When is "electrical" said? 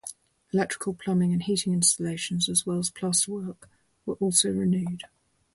0.51-0.95